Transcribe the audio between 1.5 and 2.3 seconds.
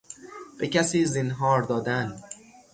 دادن